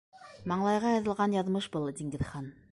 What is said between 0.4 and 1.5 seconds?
Маңлайға яҙылған